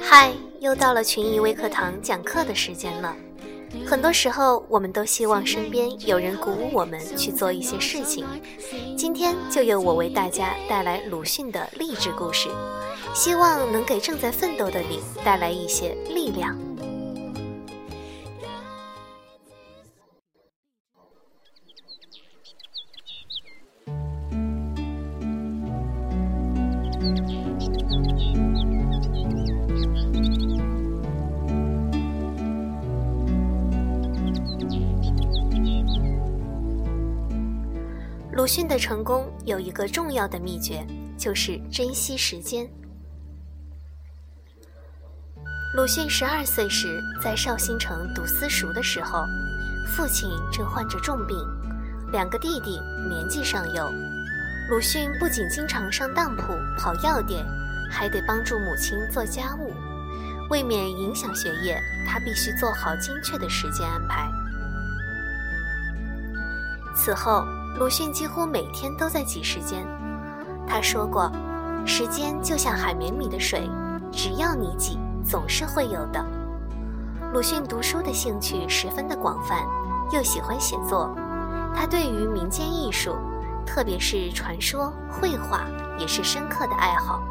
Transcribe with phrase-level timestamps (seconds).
[0.00, 3.14] 嗨，又到了群艺微课堂讲课的时间了。
[3.86, 8.24] 很多时候，我们都希望身边有人鼓舞我们去做一些事情。
[8.96, 12.48] 今天就由我为大家带来鲁迅的励志故事，
[13.14, 16.58] 希望能给正在奋斗的你带来一些力量。
[38.38, 40.86] 鲁迅的成功有一个重要的秘诀，
[41.18, 42.70] 就是珍惜时间。
[45.74, 49.24] 鲁迅十二岁时在绍兴城读私塾的时候，
[49.88, 51.36] 父亲正患着重病，
[52.12, 52.78] 两个弟弟
[53.08, 53.90] 年纪尚幼。
[54.70, 57.44] 鲁迅不仅经常上当铺跑药店，
[57.90, 59.74] 还得帮助母亲做家务，
[60.48, 64.30] 为免影响学业，他必须做好精确的时间安排。
[66.98, 67.44] 此后。
[67.78, 69.86] 鲁迅几乎每天都在挤时间。
[70.66, 71.30] 他说过
[71.86, 73.70] ：“时间就像海绵里的水，
[74.10, 76.24] 只要你挤，总是会有的。”
[77.32, 79.64] 鲁迅读书的兴趣十分的广泛，
[80.10, 81.14] 又喜欢写作。
[81.72, 83.14] 他对于民间艺术，
[83.64, 85.60] 特别是传说、绘画，
[85.98, 87.22] 也是深刻的爱好。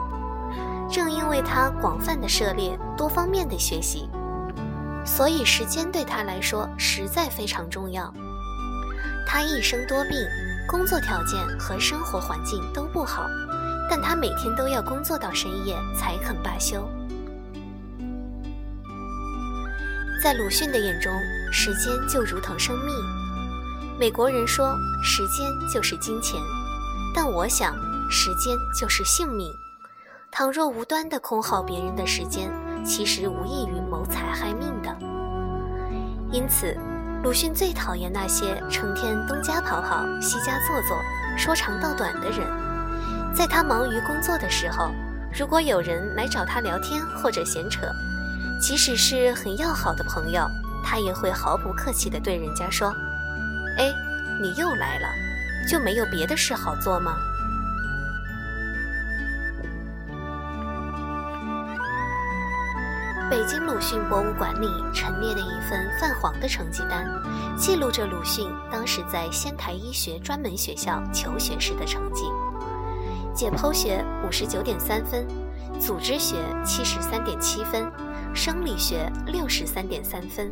[0.89, 4.09] 正因为他广泛的涉猎、多方面的学习，
[5.03, 8.13] 所以时间对他来说实在非常重要。
[9.29, 10.25] 他一生多病，
[10.65, 13.27] 工作条件和生活环境都不好，
[13.89, 16.89] 但他每天都要工作到深夜才肯罢休。
[20.23, 21.11] 在鲁迅的眼中，
[21.51, 22.95] 时间就如同生命。
[23.99, 26.39] 美国人说时间就是金钱，
[27.13, 27.75] 但我想
[28.09, 29.51] 时间就是性命。
[30.31, 32.49] 倘若无端的空耗别人的时间，
[32.85, 34.97] 其实无异于谋财害命的。
[36.31, 36.75] 因此。
[37.23, 41.01] 鲁迅最讨厌那些成天东家跑跑、西家坐坐、
[41.37, 42.47] 说长道短的人。
[43.33, 44.91] 在他忙于工作的时候，
[45.37, 47.87] 如果有人来找他聊天或者闲扯，
[48.61, 50.47] 即使是很要好的朋友，
[50.83, 52.93] 他也会毫不客气地对人家说
[53.77, 53.91] ：“哎，
[54.41, 55.07] 你又来了，
[55.67, 57.17] 就没有别的事好做吗？”
[63.29, 67.05] 北京鲁迅博物馆里陈列的一份泛黄的成绩单，
[67.57, 72.23] 记录着鲁迅当时在仙台医学专门学校求学时的成绩：
[73.35, 75.27] 解剖学五十九点三分，
[75.77, 77.91] 组织学七十三点七分，
[78.33, 80.49] 生理学六十三点三分，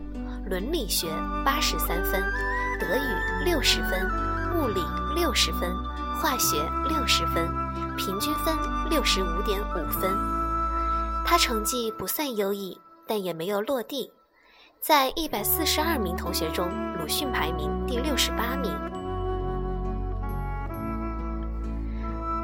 [0.50, 1.08] 伦理学
[1.46, 2.22] 八十三分，
[2.78, 4.06] 德语六十分，
[4.54, 4.82] 物理
[5.16, 5.74] 六十分，
[6.22, 6.58] 化学
[6.90, 7.48] 六十分，
[7.96, 8.54] 平均分
[8.90, 10.35] 六十五点五分。
[11.36, 14.10] 他成绩不算优异，但也没有落地，
[14.80, 18.72] 在一百四十二名同学中，鲁迅排名第六十八名。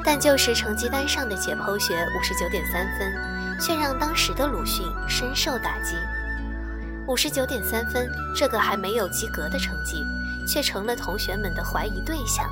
[0.04, 5.96] 但就是成绩单上的解剖学五十九点三分，却让当时的鲁迅深受打击。
[7.08, 10.04] 五十九点三分这个还没有及格的成绩，
[10.46, 12.46] 却成了同学们的怀疑对象，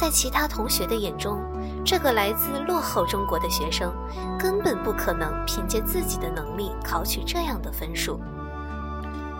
[0.00, 1.42] 在其他同学的眼中。
[1.84, 3.94] 这个来自落后中国的学生，
[4.38, 8.20] 根本不可能凭借自己的能力考取这样的分数。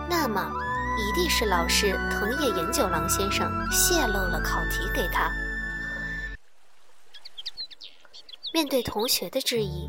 [0.09, 0.51] 那么，
[0.97, 5.29] 一定是老师藤野研九郎先生泄露了考题给他。
[8.51, 9.87] 面对同学的质疑，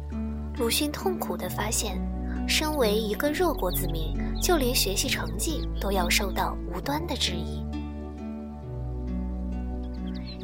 [0.59, 1.99] 鲁迅痛苦地发现，
[2.47, 7.65] 身为一个弱国子民，就连学习成绩都要受到无端的质疑。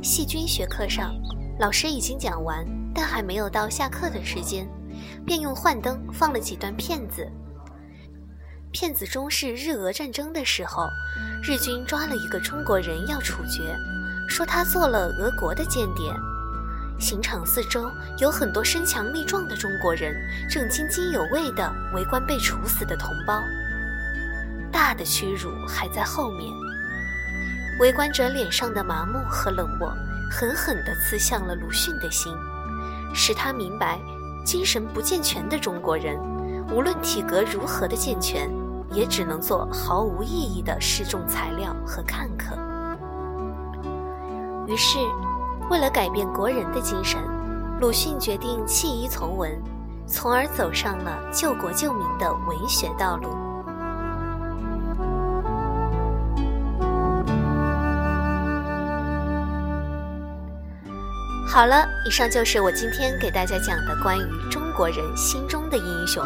[0.03, 1.15] 细菌学课上。
[1.59, 4.69] 老师已经讲完，但还没有到下课的时间，
[5.25, 7.27] 便用幻灯放了几段片子。
[8.73, 10.87] 片子中是日俄战争的时候，
[11.43, 13.75] 日军抓了一个中国人要处决，
[14.29, 16.13] 说他做了俄国的间谍。
[16.99, 20.15] 刑场四周有很多身强力壮的中国人，
[20.51, 23.43] 正津津有味地围观被处死的同胞。
[24.71, 26.53] 大的屈辱还在后面，
[27.81, 29.91] 围观者脸上的麻木和冷漠。
[30.31, 32.33] 狠狠地刺向了鲁迅的心，
[33.15, 33.99] 使他明白，
[34.45, 36.19] 精神不健全的中国人，
[36.71, 38.51] 无论体格如何的健全，
[38.91, 42.57] 也只能做毫无意义的示众材料和看客。
[44.67, 44.99] 于是，
[45.71, 47.21] 为了改变国人的精神，
[47.81, 49.51] 鲁迅决定弃医从文，
[50.07, 53.46] 从而走上了救国救民的文学道路。
[61.57, 66.23] 好了，以上就是我今天给大家讲的关于中国人心中的英雄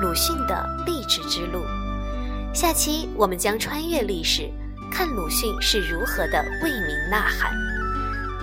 [0.00, 1.66] 鲁迅的励志之路。
[2.54, 4.48] 下期我们将穿越历史，
[4.88, 7.50] 看鲁迅是如何的为民呐喊。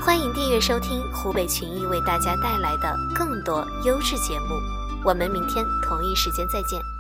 [0.02, 4.60] 欢迎订阅收听湖北群艺为大家带来的更多优质节目。
[5.06, 6.95] 我们明天同一时间再见。